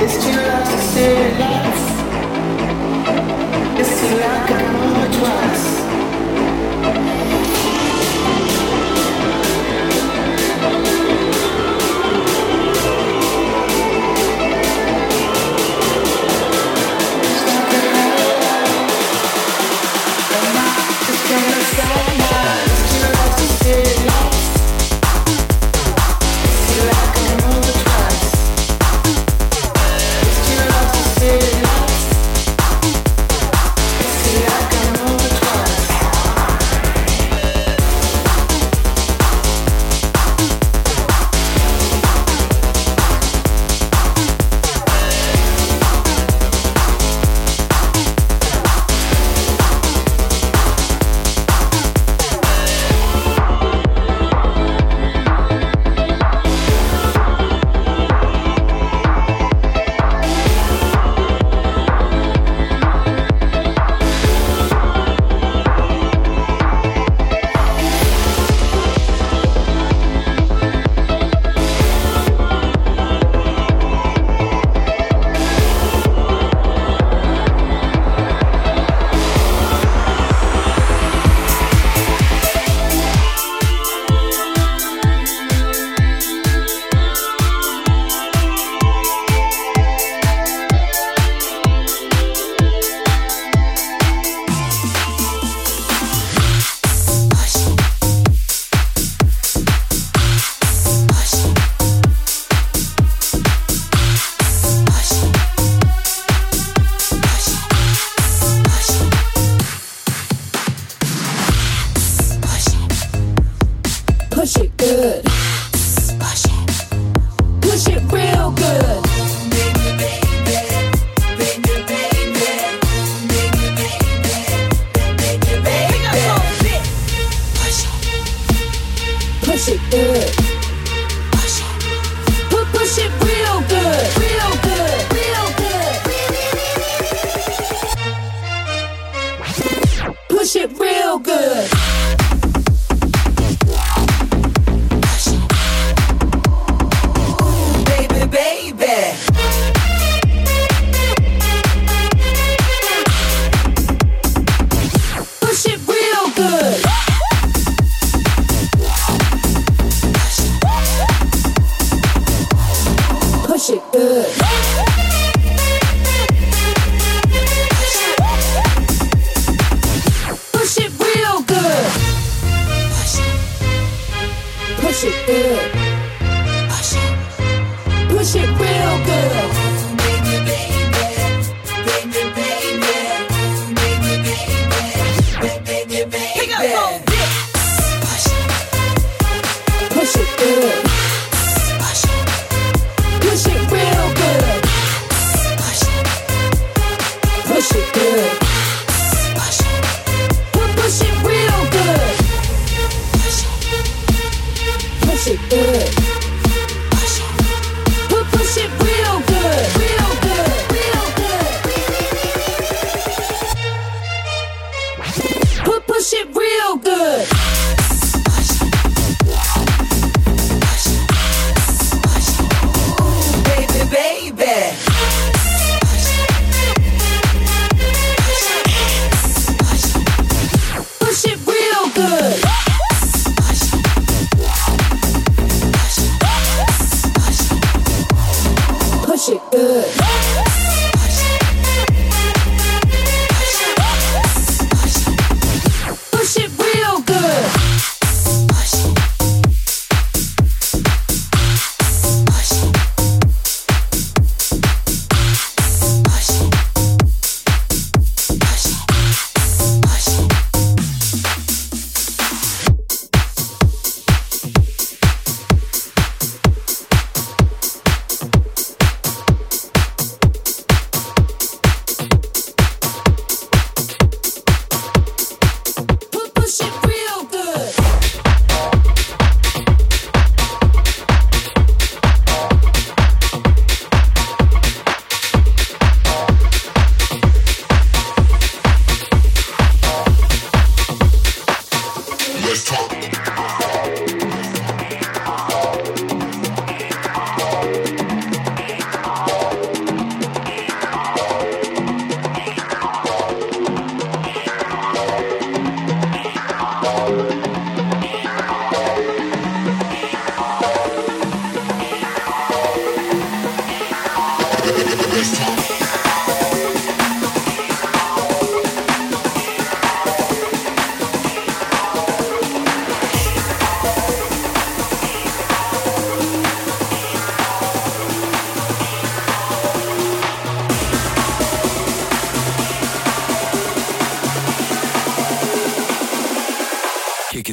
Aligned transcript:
It's 0.05 0.22
too 0.22 0.32
loud 0.32 0.65
to 0.65 0.77
say 0.91 1.15
it 1.15 1.39
once. 1.39 1.84
It's 3.79 4.01
too 4.01 4.17
loud, 4.20 4.48
come 4.50 4.75
on 4.75 5.12
twice. 5.13 5.73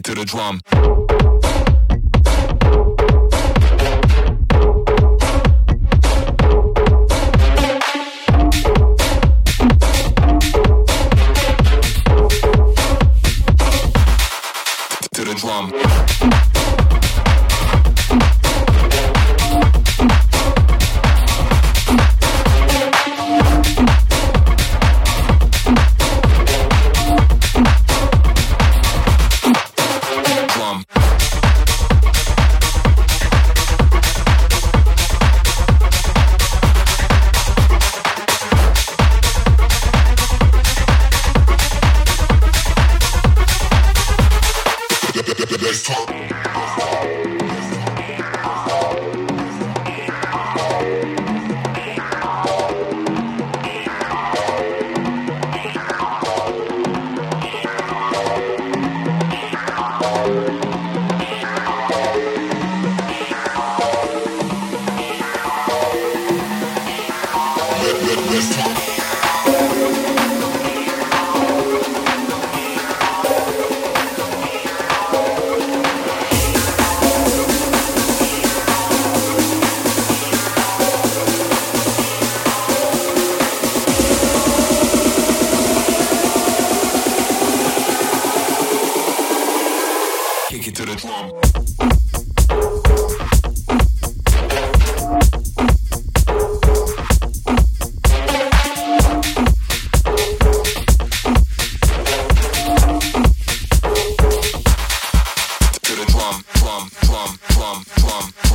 To 0.03 0.15
the 0.15 0.25
drum. 0.25 1.00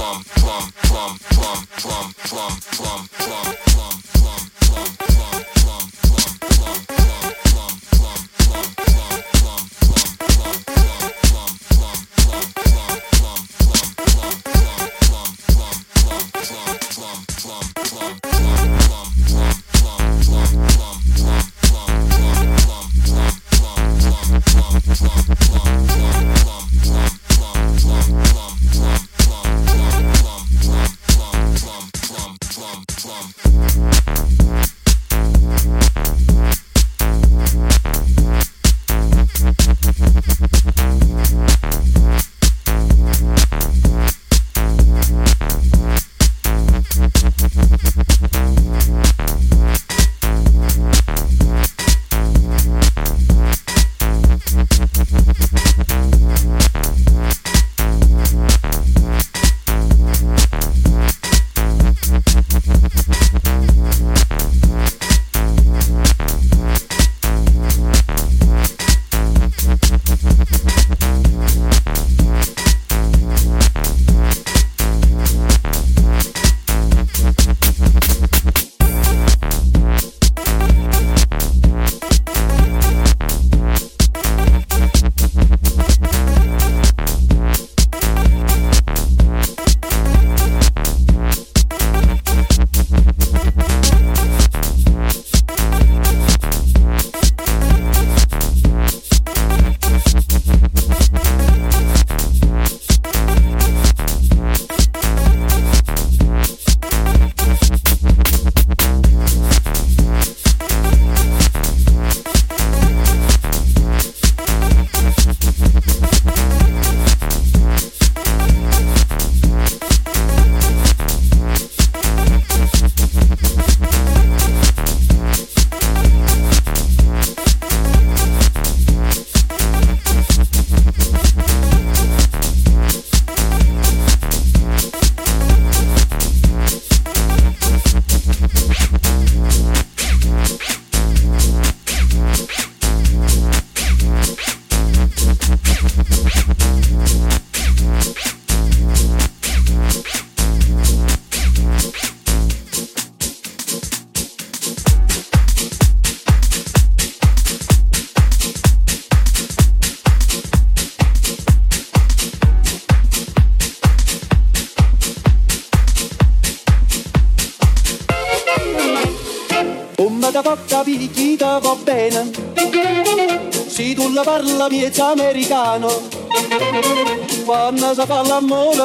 plum 0.05 0.23
plum 0.35 0.63
plum 0.83 1.17
plum 1.31 2.13
plum 2.27 2.53
plum 2.77 3.07
plum 3.17 3.44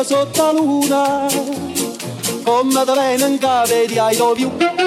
sotto 0.05 0.43
la 0.43 0.53
luna, 0.53 1.27
con 2.43 2.69
Madalena 2.69 3.27
in 3.27 3.39
cave 3.39 3.87
di 3.87 3.99
ai 3.99 4.17
dovi. 4.17 4.80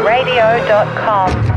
3wprophecyradio.com. 0.00 1.49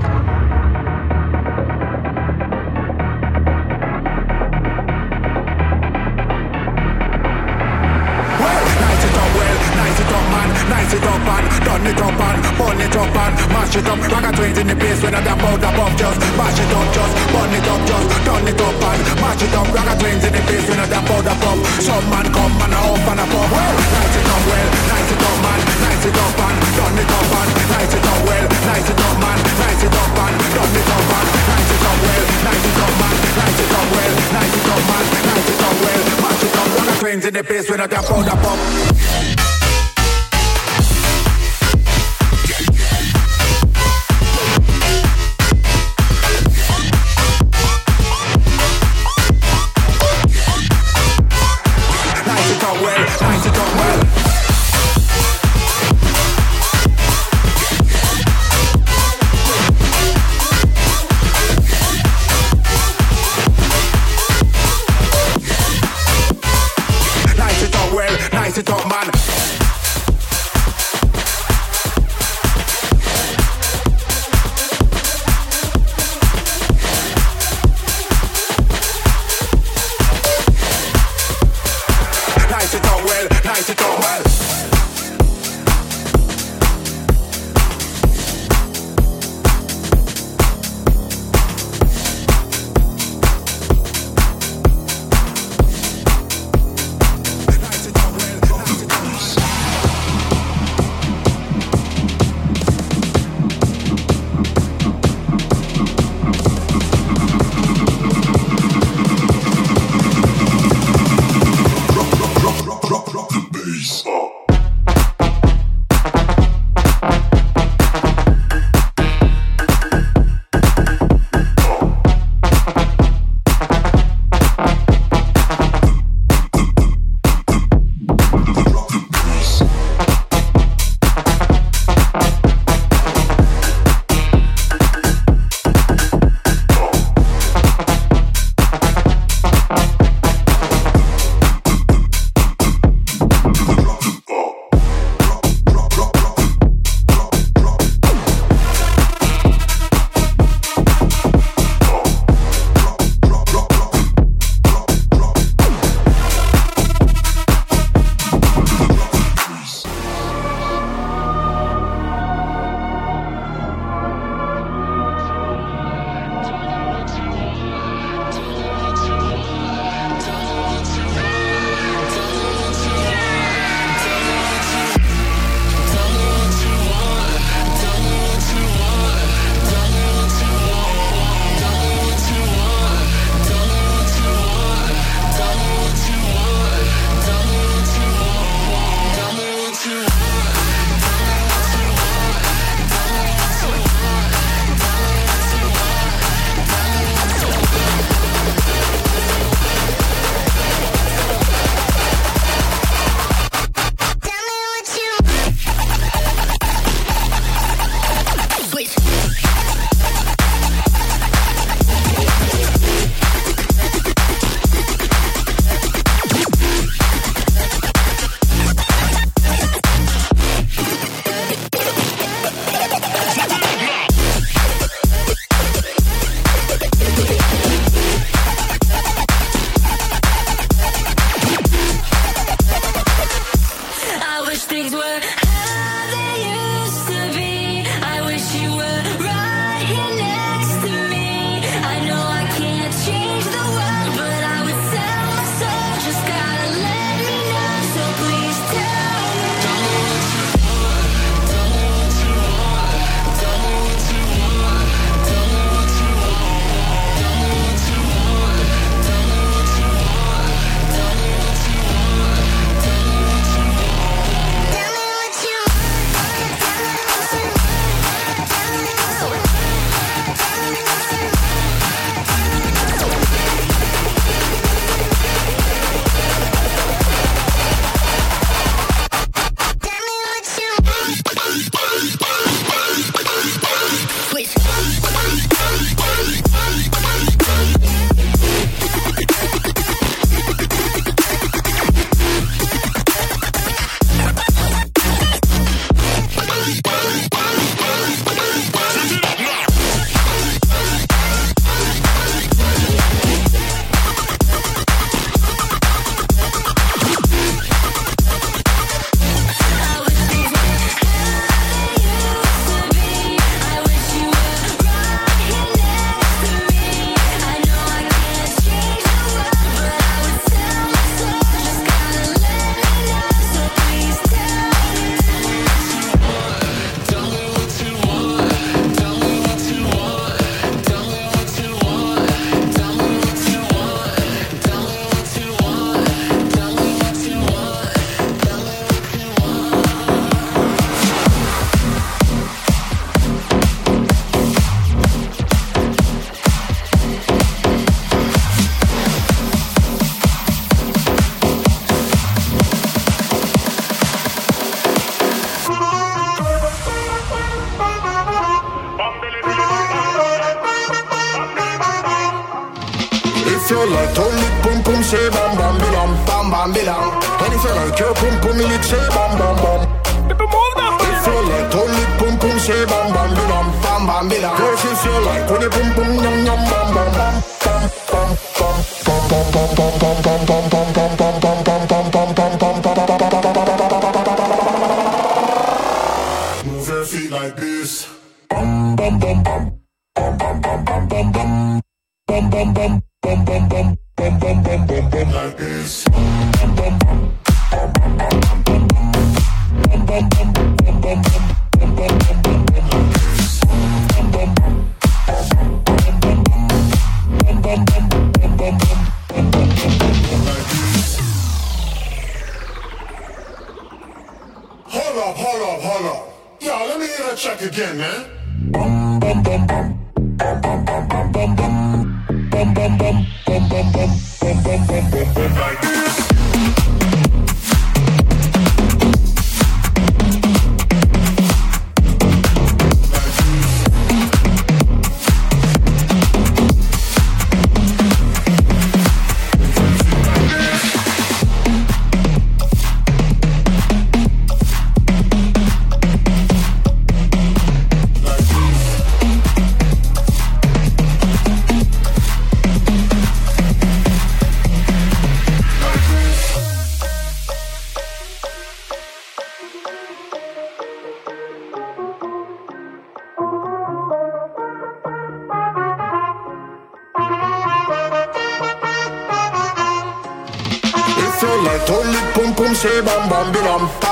it 10.94 11.04
up 11.10 11.26
and 11.26 11.46
done 11.66 11.88
it 11.90 11.98
up 11.98 12.22
and 12.22 12.38
burn 12.58 12.82
it 12.82 12.96
up 12.96 13.16
and 13.18 13.34
mash 13.50 13.76
it 13.76 13.88
up. 13.90 13.98
Rock 13.98 14.26
a 14.30 14.32
twins 14.38 14.58
in 14.62 14.68
the 14.68 14.76
place 14.78 15.02
when 15.02 15.16
I 15.16 15.22
damn 15.26 15.42
out 15.42 15.58
above 15.58 15.96
just 15.98 16.20
mash 16.38 16.60
it 16.62 16.70
up, 16.70 16.88
just 16.94 17.14
burn 17.34 17.54
it 17.54 17.68
up, 17.68 17.82
just 17.90 18.08
done 18.26 18.48
it 18.48 18.62
up 18.62 18.84
and 18.84 19.02
mash 19.18 19.42
it 19.42 19.54
up. 19.58 19.68
Rock 19.74 19.90
a 19.90 19.96
twins 19.98 20.24
in 20.24 20.34
the 20.34 20.42
place 20.46 20.66
when 20.70 20.80
I 20.80 20.86
damn 20.86 21.10
out 21.10 21.26
above. 21.26 21.60
Some 21.82 22.06
man 22.14 22.28
come 22.30 22.62
and 22.62 22.74
a 22.74 22.80
up 22.80 23.08
and 23.10 23.22
a 23.22 23.26
pop. 23.26 23.50
Well, 23.54 23.74
nice 23.74 24.18
it 24.18 24.30
up 24.30 24.44
well, 24.46 24.70
nice 24.94 25.12
it 25.14 25.24
up 25.24 25.38
man, 25.44 25.60
nice 25.82 26.06
it 26.06 26.18
up 26.24 26.40
and 26.46 26.58
done 26.78 26.98
it 27.02 27.14
up 27.14 27.34
and 27.42 27.50
nice 27.74 27.94
it 27.94 28.06
up 28.06 28.20
well, 28.28 28.46
nice 28.70 28.90
it 28.90 29.02
up 29.02 29.16
man, 29.18 29.40
nice 29.42 29.84
it 29.84 29.96
up 29.98 30.18
and 30.24 30.36
done 30.54 30.74
it 30.78 30.90
up 30.94 31.12
and 31.14 31.28
nice 31.50 31.72
it 31.74 31.84
up 31.90 31.98
well, 32.06 32.24
nice 32.44 32.66
it 32.70 32.80
up 32.84 32.94
man, 33.02 33.16
nice 33.34 33.62
it 33.64 33.74
up 33.74 33.88
well, 33.94 34.14
nice 34.36 34.56
it 34.58 34.68
up 34.70 34.84
man, 34.90 35.06
nice 35.26 35.50
it 35.50 35.64
up 35.64 35.78
well, 35.82 36.02
mash 36.22 36.44
it 36.44 36.54
up. 36.54 36.70
Rock 36.78 36.90
a 36.92 36.96
twins 37.02 37.26
in 37.26 37.34
the 37.34 37.44
place 37.44 37.66
when 37.70 37.82
I 37.82 37.88
damn 37.88 38.06
out 38.06 38.30
above. 38.30 39.43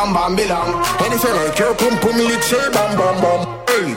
bam 0.02 0.14
bam 0.14 0.36
bilang. 0.36 0.70
And 1.04 1.14
if 1.14 1.24
you 1.24 1.34
like 1.34 1.60
your 1.60 1.74
pum 1.76 1.94
pum 2.02 2.18
lick, 2.18 2.44
say 2.44 2.70
bam 2.74 2.98
bam 2.98 3.16
bam. 3.22 3.42
Hey. 3.70 3.94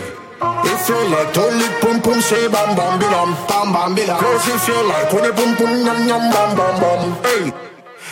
If 0.65 0.89
you 0.89 1.01
like 1.09 1.33
to 1.33 1.45
lick 1.59 1.75
pum 1.81 2.01
pum, 2.03 2.21
say 2.21 2.49
bam 2.49 2.77
bam 2.77 2.99
bilang, 3.01 3.33
bam 3.49 3.73
bam 3.73 3.95
bilang. 3.97 4.21
Cause 4.21 4.49
if 4.49 4.69
you 4.69 4.81
like 4.89 5.13
when 5.13 5.25
you 5.25 5.33
pum 5.33 5.57
pum 5.57 5.73
yum 5.87 6.01
yum 6.09 6.25
bam 6.33 6.51
bam 6.57 6.75
bam. 6.81 7.01
Hey. 7.25 7.45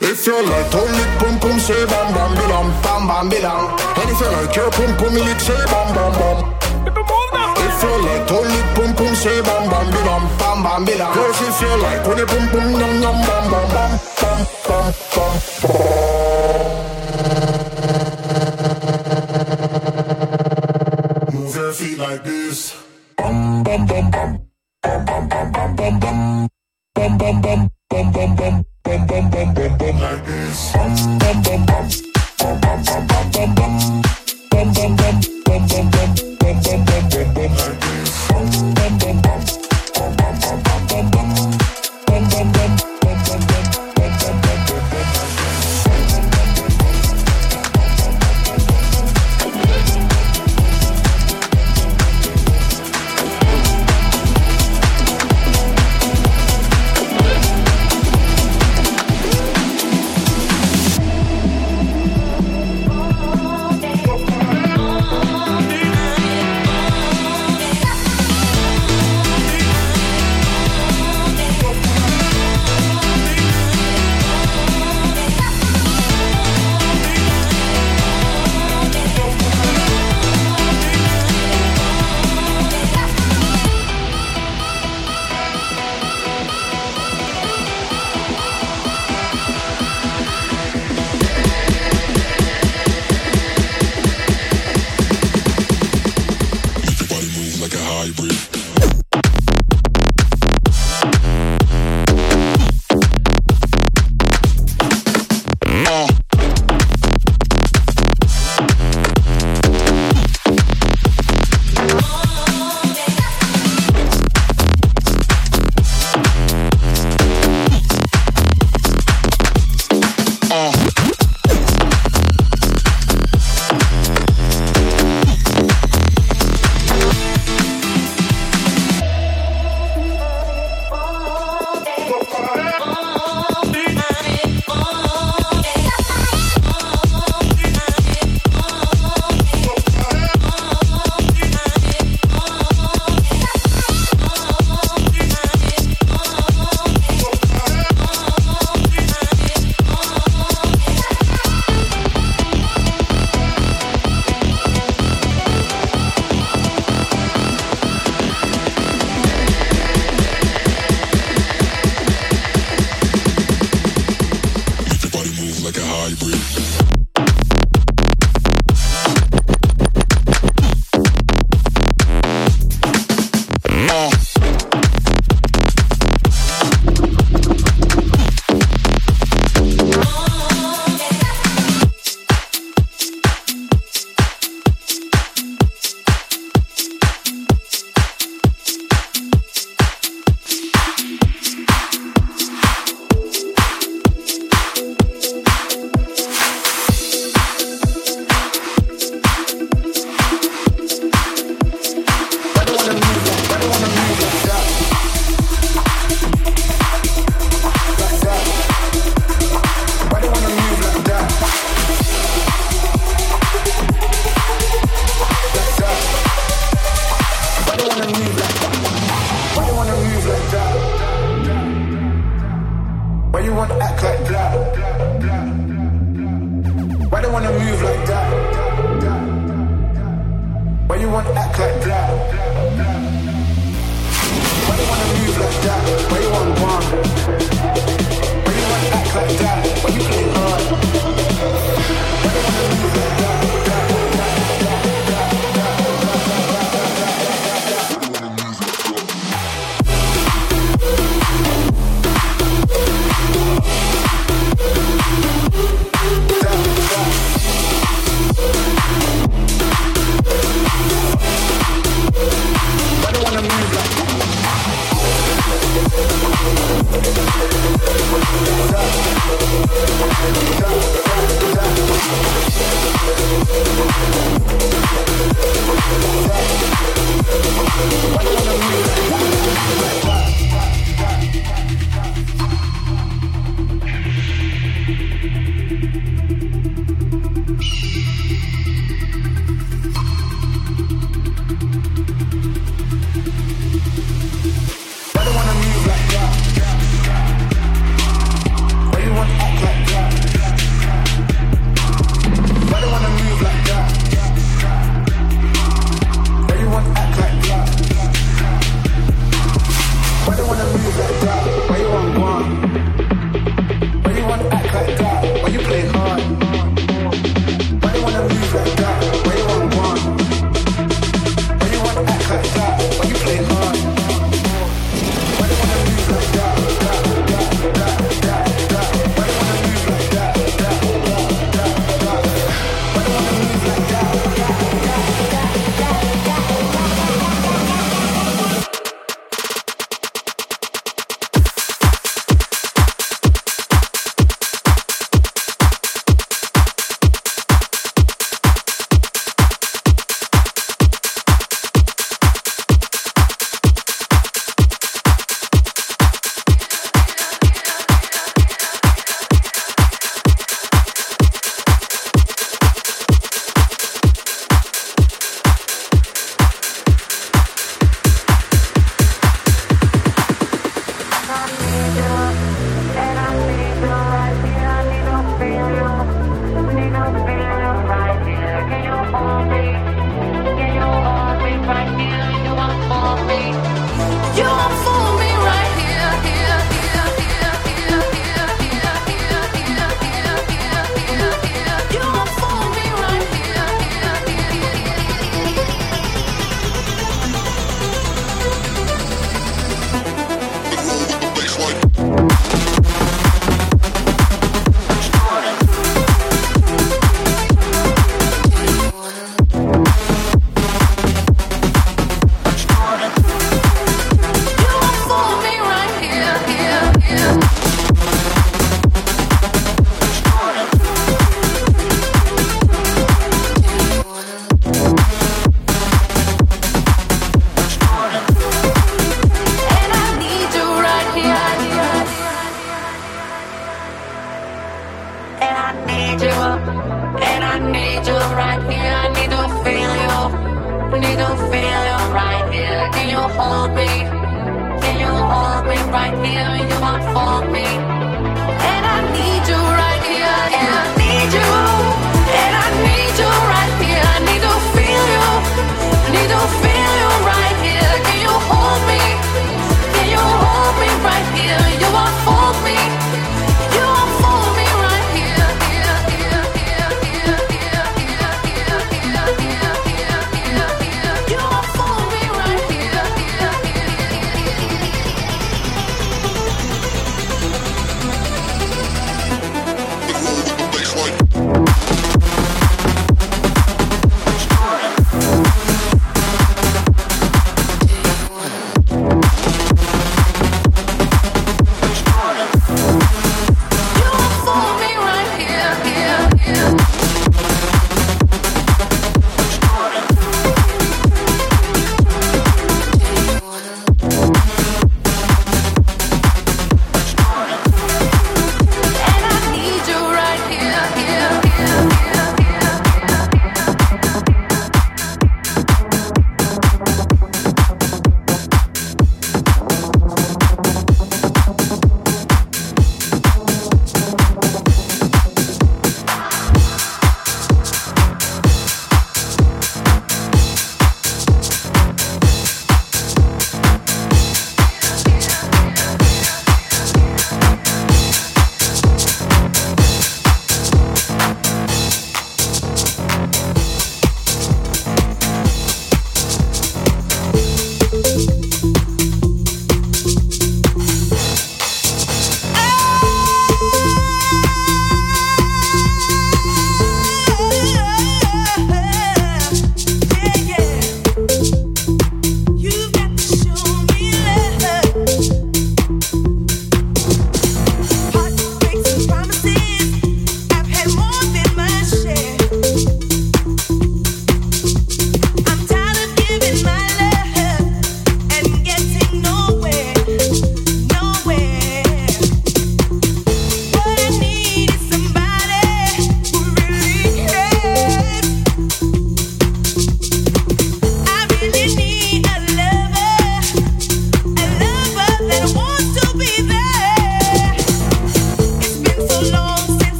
If 0.00 0.26
you 0.26 0.38
like 0.50 0.70
to 0.70 0.82
lick 0.96 1.12
pum 1.20 1.38
pum, 1.38 1.58
say 1.60 1.86
bam 1.86 2.08
bam 2.14 2.30
bilang, 2.34 2.68
bam 2.82 3.02
bam 3.06 3.28
bilang. 3.30 3.64
And 4.00 4.10
if 4.10 4.20
you 4.20 4.30
like 4.34 4.56
your 4.56 4.70
pum 4.70 4.90
pum 4.98 5.14
lick, 5.14 5.40
say 5.40 5.62
bam 5.70 5.88
bam 5.94 6.12
bam. 6.18 6.38
If 7.66 7.82
you 7.82 7.94
like 8.06 8.26
to 8.26 8.38
lick 8.50 8.68
pum 8.74 8.90
pum, 8.98 9.14
say 9.14 9.38
bam 9.46 9.62
bam 9.70 9.86
bilang, 9.94 10.24
bam 10.40 10.58
bam 10.64 10.80
bilang. 10.84 11.14
Cause 11.14 11.40
if 11.46 11.60
you 11.62 11.74
like 11.82 12.02
when 12.06 12.18
you 12.18 12.26
pum 12.26 12.44
pum 12.50 12.66
yum 12.80 12.94
yum 13.04 13.16
bam 13.28 13.44
bam 13.52 13.66
bam 13.74 13.90
bam 14.18 14.40
bam 14.66 14.86
bam. 15.14 15.34
bam. 15.62 16.55